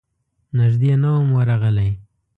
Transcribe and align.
نږدې 0.57 0.91
نه 1.01 1.09
وم 1.15 1.27
ورغلی. 1.37 1.89